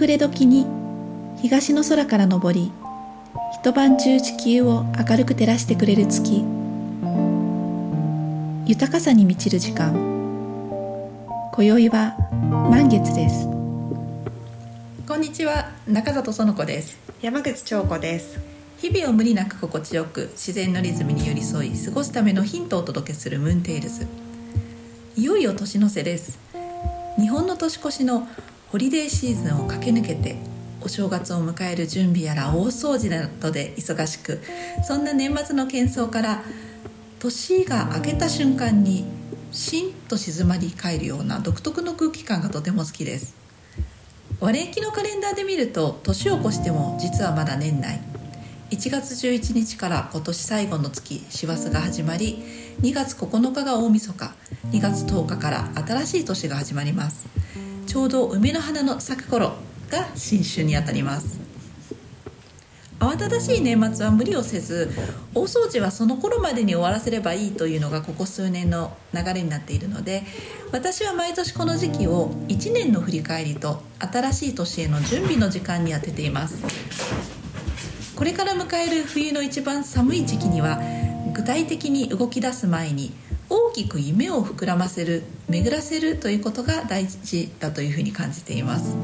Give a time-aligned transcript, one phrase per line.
[0.00, 0.66] 暮れ時に
[1.42, 2.72] 東の空から昇り
[3.52, 6.42] 一晩中地球を明るく照らしてくれる月
[8.64, 9.92] 豊かさに満ちる時間。
[11.52, 12.16] 今宵は
[12.70, 13.44] 満月です。
[15.06, 16.98] こんにちは中里園子です。
[17.20, 18.40] 山口彫子です。
[18.78, 24.06] 日々を無理なく心地よく自然のリズムに寄り添い過ごすためのヒントをお届けするムーンテイルズ。
[25.18, 26.38] いよいよ年の瀬です。
[27.18, 28.26] 日本の年越しの
[28.70, 30.36] ホリデーシーズンを駆け抜けて
[30.80, 34.40] お正月を迎える準備やら大掃除などで忙しく
[34.86, 36.44] そんな年末の喧騒から
[37.18, 39.04] 年が明けた瞬間に
[39.50, 43.34] しんと静まり返るような独特の空気感がとても好きです。
[44.38, 48.00] 和暦のカレンダーで見ると年を越しても実はまだ年内。
[48.70, 52.44] 1月11日から今年最後の月師走が始まり
[52.82, 54.32] 2月9日が大晦日
[54.70, 57.26] 2月10日から新しい年が始まります。
[57.90, 59.54] ちょうど梅の花の咲く頃
[59.90, 61.40] が新春にあたります。
[63.00, 64.92] 慌ただしい年末は無理をせず
[65.34, 70.22] 大掃除はその頃までに終わらせればいいというのがここ数年の流れになっているので
[70.70, 76.62] 私は毎年この時期を1年の振り返りと新しい年への準備の時間に充てています。
[78.14, 80.80] これから迎える冬の一番寒い時期には
[81.34, 83.12] 具体的に動き出す前に
[83.50, 88.96] 大きく夢を膨らませる巡らせるということが大事だというふうに感じています。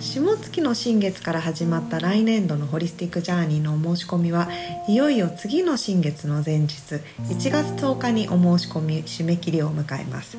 [0.00, 4.48] 下月の新月から始まった来年度のホリスティックジャーニーのお申し込みは
[4.86, 6.76] いよいよ次の新月の前日
[7.24, 10.38] 1月10日にお申し込み締め切りを迎えます。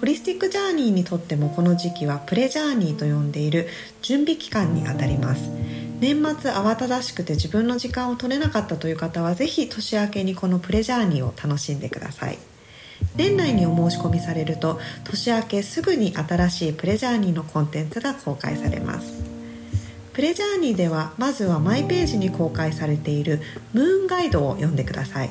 [0.00, 3.66] ホリスティックジャーニーにとってもこの時期はプレジャーニーと呼んでいる
[4.02, 5.50] 準備期間にあたります。
[6.00, 12.38] 年末慌ただしくて自分の時間を取れなかったという方はぜひ年明けにこのプレジャーニーを楽しんでください。
[13.16, 19.22] 年内にお申し込みされると年明けすぐに新しいプレジャーニーのコンテンツが公開されます。
[20.12, 23.40] プレジャーニーではまずはマイページに公開されている
[23.72, 25.30] ムーンガイドを読んでください。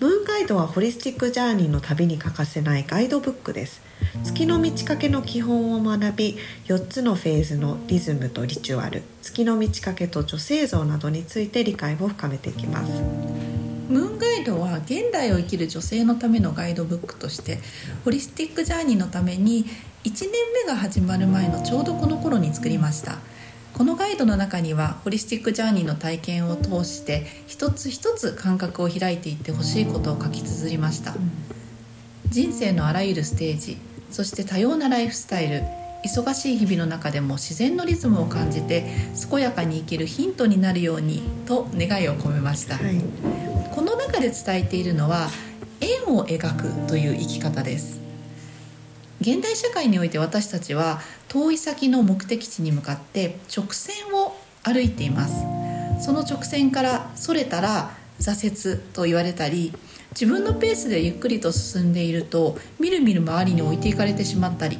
[0.00, 3.82] ムーンガイドはホリスティックジャーニーの旅に欠かせないガイドブックです。
[4.22, 13.53] 月の満ち欠けの基本を学び4つのフェーズのリズムとリチュアル月の満ち欠けと女性像などについて理解を深めていきます。
[13.88, 17.58] ムーンガイドは現代を生きる女性のためのガイドブックとして
[18.04, 19.64] ホリスティックジャーニーのために
[20.04, 20.30] 1年
[20.64, 23.18] 目が始まる前のちょうどこの頃に作りました。
[23.72, 31.14] このガイドの中にはホリスティックジャーニーの体験を通して一つ一つ感覚を開いていってほしいことを書き綴りました。
[32.28, 33.76] 人生のあらゆるステージ
[34.10, 35.62] そして多様なライフスタイル
[36.04, 38.84] 忙しい日々の中でも自然のリズムを感じて
[39.30, 43.00] 健やかに生きるヒントになるようにと願いを込めました、はい、
[44.14, 45.28] 中で伝えているのは
[45.80, 48.00] 円を描くという生き方です。
[49.20, 55.34] 現代社会において私たちは遠い先の目的地に向かって直線を歩いています。
[56.04, 59.72] その直線からそれたら挫折と言われたり
[60.10, 64.78] 自分のペースでゆっくりと進んでいるとみるみる周りに置いていかれてしまったり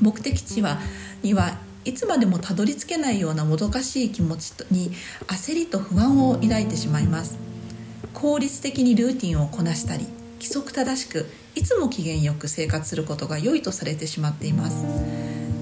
[0.00, 0.78] 目的地は
[1.22, 4.90] にはいつまでもたどり着けないようなもどかしい気持ちに
[5.26, 7.51] 焦りと不安を抱いてしまいます。
[8.14, 14.84] 効率的にルーティンをこなしたり規則正しくいつも機嫌よく生活することが良いとされてしまっています。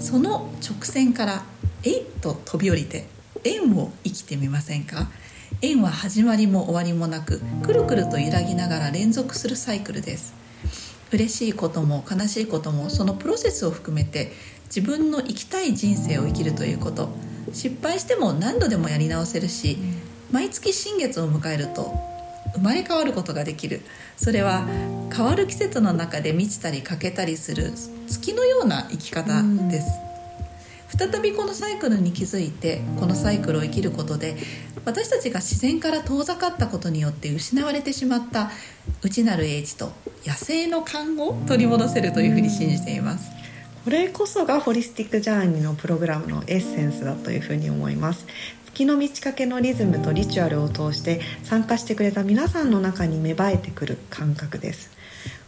[0.01, 1.43] その直線から
[1.83, 3.07] えいっと飛び降りて
[3.45, 5.09] 円を生きてみませんか？
[5.63, 10.35] 円は始まりも終わりもなくくるくると揺らぎながら連続するサイクルです。
[11.13, 14.33] 嬉しいことも悲しいこともそのプロセスを含めて
[14.67, 17.11] 自分の生きたい人生を生きるということ。
[17.53, 19.77] 失敗しても何度でもやり直せるし
[20.31, 21.99] 毎月新月を迎えると
[22.55, 23.81] 生まれ変わることができる。
[24.17, 24.67] それは
[25.15, 27.73] 変わる季節の中で満ちたり欠けたりする
[28.07, 29.89] 月のような生き方です、
[30.97, 34.37] 再びこのサイクルに気づいてこのサイクルを生きることで
[34.85, 38.51] 私たちが自然から遠ざかったことによって失われてしまった
[39.03, 39.93] 内なる英知と
[40.27, 43.31] 野生の勘を取り戻せるというふうに信じています。
[43.83, 48.27] これこそがホリスティックジャーニーのプログラムのエッセンスだというふうに思います。
[48.81, 54.91] 月の満ち欠けのリズムとリチュアルを通して参加してくれた皆さんの中に芽生えてくる感覚です。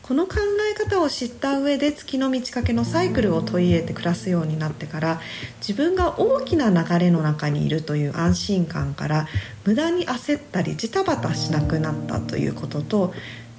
[0.03, 0.35] この考
[0.71, 5.21] え方を知った上で月の満ち欠けのサイクルを取り入れて暮らすようになってから
[5.67, 9.27] 自分が大きな流れの中にいるという安心感から
[9.65, 13.15] 無駄に焦ったりジタバタしなくなったということと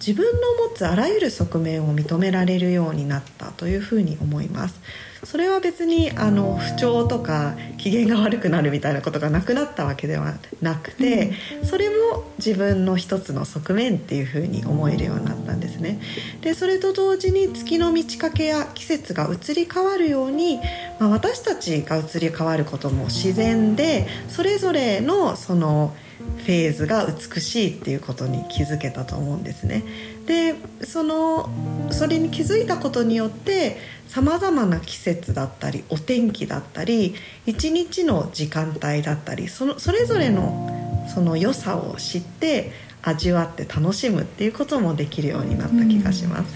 [0.05, 4.81] 自分の持つあらゆる側面を認められるようになったというふうに思います。
[5.23, 11.31] それは別にあの不調とか機嫌が悪くなるみたいなことがなくなったわけではなくて、
[11.63, 16.01] それも自分の一つの側面っていうふうに思えるようになったんですね。
[16.41, 20.59] でそれと同時に月の満ち欠けや季節が移り変わるように、
[20.99, 25.95] まあ、私たちが移り変わることも自然でそれぞれのその
[26.37, 29.83] フェーズが美しいっていうことに気づけたと思うんですね。
[30.25, 31.49] でその
[31.91, 33.77] それに気づいたことによって
[34.07, 37.15] さまざまな季節だったりお天気だったり
[37.45, 42.71] 一日の時間帯だったりそのそれぞれのその良さを知って
[43.01, 46.55] 味わって楽しむっていうこともできるようになった気がします。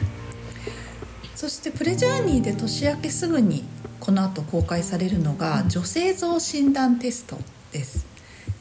[1.35, 3.63] そしてプレジャーニーで年明けすぐに
[3.99, 7.37] この後公開されるのが女性像診断テスト
[7.71, 8.06] です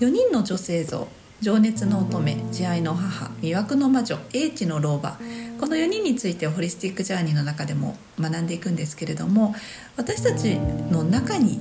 [0.00, 1.08] 4人の女性像
[1.40, 5.18] 情熱の乙女慈愛の母魅惑の魔女英知の老婆
[5.60, 9.54] この4人についてホリスティック・ジャーニーの中でも学んでいくんですけれども
[9.96, 10.56] 私たち
[10.90, 11.60] の中に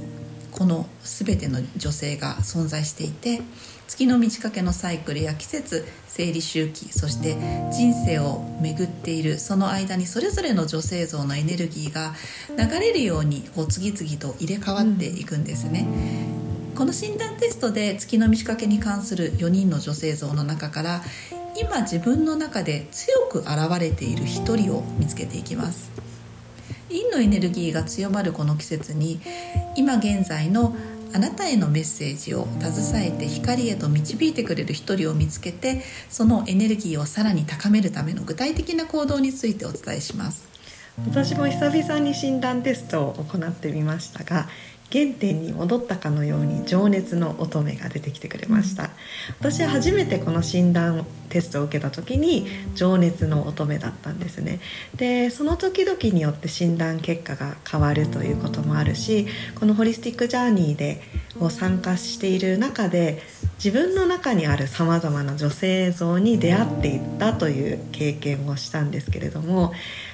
[0.52, 3.42] この全ての女性が存在していて
[3.88, 7.36] 月の満ち欠けのサイクルや季節生理周期そして
[7.72, 12.14] 人生を巡っているその間にそれぞれの女性像のエネルギーが
[12.58, 15.86] 流れるようにこう次々と入れ替わっていくんですね。
[16.76, 21.02] この診断テストで月の満ち欠けに関する4人の女性像の中から
[21.58, 25.90] 今自分の中で強く現れている1人を見つけていきます。
[26.90, 29.22] 陰のエネルギーが強まるこの季節に
[29.78, 30.76] 今現在の
[31.14, 40.46] あなたへのメッセージを携えて光へと導いてくれる一人を見つけてそのエネルギーをさらに高めるための具体的な行動についてお伝えします。
[41.06, 44.48] 私も久々に診断テストを行ってみましたが
[44.92, 48.92] 原点に戻ったかのように情熱の乙女が出てきてくれました、
[49.40, 54.60] 私は初めてこの診断テストを受けた時に情熱の乙女だったんですね。
[54.96, 59.28] でその時々によって診断結果が変わるということもあるし
[59.60, 61.02] このホリスティックジャーニーで
[61.40, 63.22] を参加している中で
[63.64, 69.74] 自分の中にあるさまざまな女性像に出会っていったという経験をしたんですけれども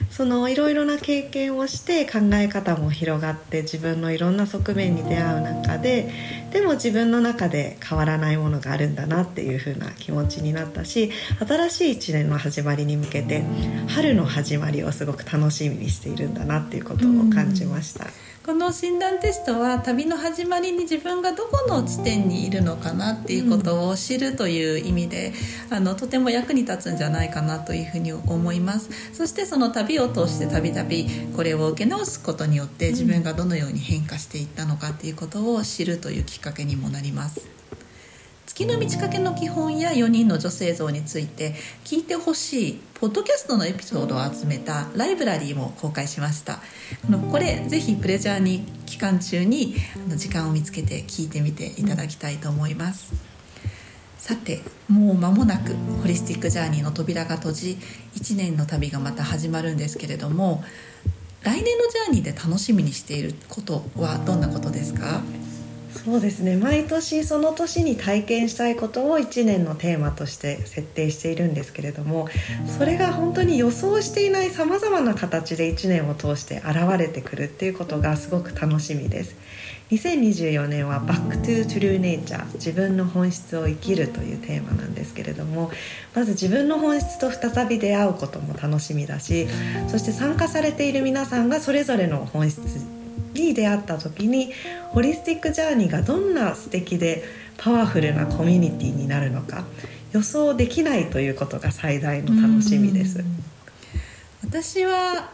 [0.09, 6.11] そのいろいろな経験をして考え方も広がって自分のいろんな側面に出会う中で
[6.51, 13.43] でも自分の中で変わらないものがあるんだなっていう風な気持ちになったし新しい一年の始まりに向けて
[13.87, 18.07] 春の始まりをすごく楽しみにしているんだなっていうことを感じました。
[18.51, 25.31] この診断テストは旅の始まりに自分がどこの地点にいるのかなっていうことを知るという意味で、
[25.69, 28.89] あのとても役に立つんじゃないかなというふうに思います。
[29.13, 37.47] そしてその旅を通してたびたびこれを受け直すことによって自分がどのように変化していったのかっていうことを知るというきっかけにもなります。
[38.53, 41.55] 月の満ち欠けの基本や4人の女性像について
[41.85, 46.59] 聞いてほしいポッドキャストのエピソードを集めたライブラリーも公開しました。
[47.31, 49.75] これぜひプレジャーに期間中に
[50.17, 53.13] 時間を見つけて聞いてみていただきたいと思います。
[54.17, 54.59] さて
[54.89, 57.77] もう間もなくホリスティックジャーニーの扉が閉じ
[58.15, 60.61] 1年の旅がまた始まるんですけれども
[61.41, 65.21] 来年のジャーニーで楽しみにしていることはどんなことですか？
[65.91, 66.57] そうですね。
[66.57, 72.27] 毎年その年に体験したいことを1年のテーマとして設定しているんですけれども
[72.77, 79.35] それが本当に予想していないさまざまな形で1年を通して現れてくるっていうことがすごく楽しみです。
[79.91, 85.69] 2024年は「バックトゥトゥルーネイチャー自分の本質を生きる」というテーマなんですけれども
[86.15, 89.47] まず自分の本質と再び出会うことも楽しみだし
[89.89, 92.61] そして参加されている皆さんがそれぞれの本質
[93.41, 94.51] に出会った時に
[94.89, 97.23] ホリスティックジャーニーがどんな素敵で
[97.57, 99.65] パワフルなコミュニティになるのか
[100.11, 103.23] 予想できないということが最大の楽しみです。
[104.43, 105.31] 私は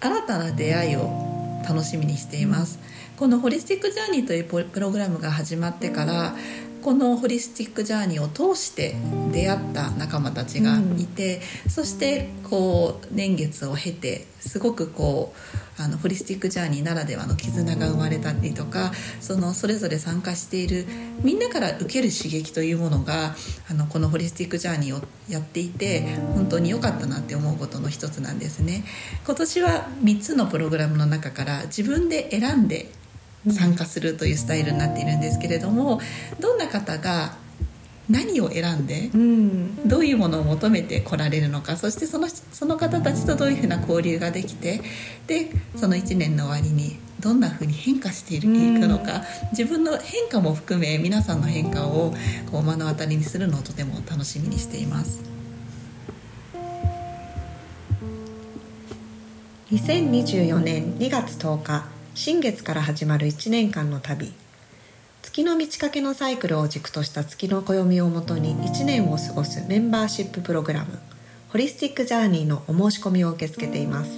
[0.00, 1.34] 新たな出会いを
[1.68, 2.78] 楽しみにしています。
[3.16, 6.34] このホリスティックジャーニーというプログラムが始まってから
[6.84, 8.94] このホリスティックジャーニーを通して
[9.32, 15.32] 出会った仲間たちがいて、うん、そしてこう年月を経てすごくこ
[15.78, 20.84] うあのホリスティックジャーニーならではの絆が生まれたりとかそのそれぞれ参加している
[21.22, 23.34] みんなから受ける刺激というものが
[23.70, 26.02] あのこのホリスティックジャーニーをやっていて
[26.34, 28.84] 本当に良かったなって思うことの一つなんですね。
[29.24, 32.90] 今年は3つのプログラムの中から自分で選んで
[33.50, 36.00] 参加するというスタイルになっているんですけれども
[36.40, 37.36] どんな方が
[38.08, 39.10] 何を選んで、
[39.86, 44.82] どういうものを求めて来られるのかそしてそのその方たちとどういうふうな交流ができて
[45.26, 49.22] でその1年の終わりにどんなふうに変化していくのか、
[49.52, 52.12] 自分の変化も含め皆さんの変化を
[52.50, 55.22] こう目の当たりにするのをとても楽しみにしています。
[59.70, 64.32] 2024年2月10日新月から始まる1年間の旅。
[65.20, 71.00] 月の満ち欠けのサイクルを軸とした月の暦をもとに1年を過ごすメンバーシッププログラム
[71.48, 74.12] ホリスティックジャーニーのお申し込みを受け付けています。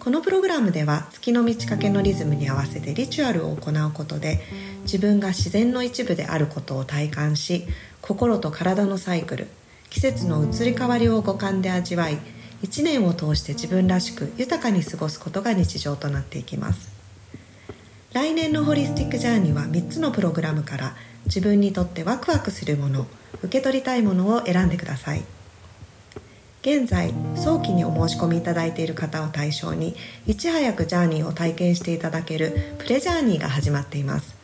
[0.00, 4.40] このプログラムでは月の満ち欠けのリズムに合わせてリチュアルを行うことで
[4.84, 7.66] 自分が自然の一部であることを体感し
[8.00, 9.48] 心と体のサイクル
[9.90, 12.16] 季節の移り変わりを五感で味わい
[12.62, 16.93] 1年を通して自分らしく豊かに過ごすことが日常となっていきます。
[18.14, 20.94] 来年のホリスティックジャーニーは3つのプログラムから
[21.26, 23.06] 自分にとってワクワクするもの
[23.42, 25.24] 受け取りたいものを選んでください。
[26.62, 29.94] 現在早期にお申し込みいただいている方を対象に
[30.26, 34.34] いち早くジャーニーを体験していただけるプレジャーニーが始まっています。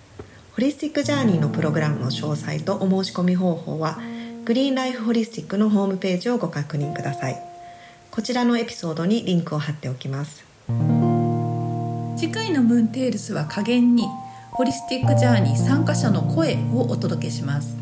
[0.53, 4.00] ホリスティックジャーニーのプログラムの詳細とお申し込み方法は
[4.45, 7.41] グリーンライフホリスティックのホームページをご確認ください
[8.11, 10.45] こちらのエピソードにリンクを貼っておきます
[12.21, 14.05] 次回のムーンテールスは加減に
[14.50, 17.80] ホリスティックジャーニー参加者の声をお届けします。